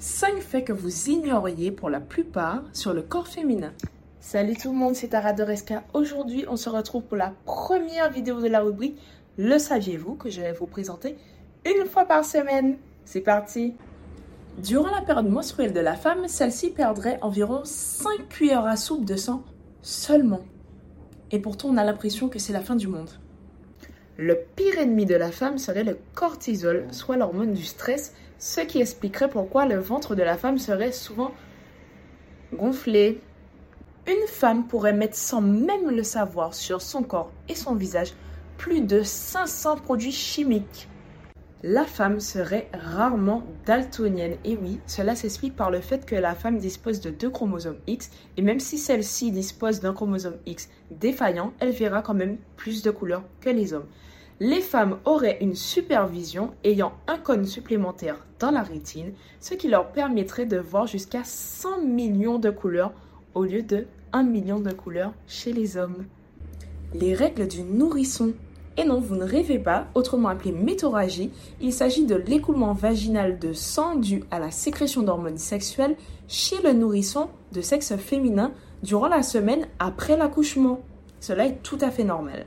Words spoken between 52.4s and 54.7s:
plus de couleurs que les hommes. Les